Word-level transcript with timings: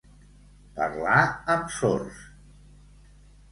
Parlar 0.79 1.19
amb 1.57 1.69
sords. 1.77 2.25